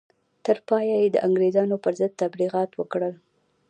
[0.45, 3.13] تر پایه یې د انګرېزانو پر ضد تبلیغات وکړل.